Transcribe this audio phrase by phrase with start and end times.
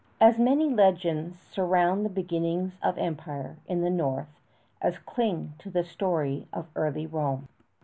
[0.19, 4.39] As many legends surround the beginnings of empire in the North
[4.81, 7.47] as cling to the story of early Rome.